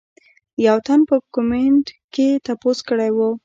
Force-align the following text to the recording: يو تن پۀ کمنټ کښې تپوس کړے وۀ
يو 0.65 0.77
تن 0.85 0.99
پۀ 1.09 1.15
کمنټ 1.33 1.85
کښې 2.13 2.27
تپوس 2.45 2.77
کړے 2.87 3.09
وۀ 3.17 3.29